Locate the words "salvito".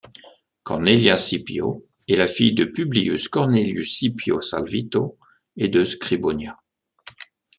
4.41-5.19